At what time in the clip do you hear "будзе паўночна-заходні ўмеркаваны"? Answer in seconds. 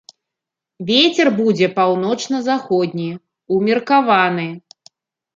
1.41-4.47